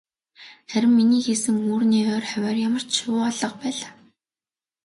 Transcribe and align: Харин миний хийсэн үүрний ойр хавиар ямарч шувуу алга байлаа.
Харин 0.71 0.91
миний 0.97 1.23
хийсэн 1.25 1.55
үүрний 1.69 2.03
ойр 2.15 2.25
хавиар 2.31 2.57
ямарч 2.67 2.89
шувуу 2.99 3.23
алга 3.29 3.49
байлаа. 3.61 3.91